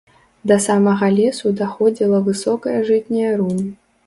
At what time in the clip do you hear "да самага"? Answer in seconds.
0.51-1.09